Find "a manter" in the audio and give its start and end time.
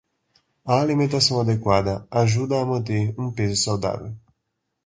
2.59-3.13